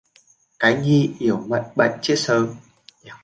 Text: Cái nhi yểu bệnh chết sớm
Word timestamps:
Cái 0.59 0.75
nhi 0.75 1.13
yểu 1.19 1.37
bệnh 1.75 1.91
chết 2.01 2.15
sớm 2.17 2.55